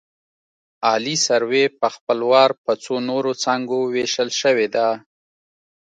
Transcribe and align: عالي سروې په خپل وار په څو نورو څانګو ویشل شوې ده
عالي 0.87 1.15
سروې 1.27 1.65
په 1.79 1.87
خپل 1.95 2.19
وار 2.31 2.51
په 2.63 2.71
څو 2.83 2.93
نورو 3.09 3.31
څانګو 3.43 3.77
ویشل 3.93 4.29
شوې 4.41 4.67
ده 4.75 4.87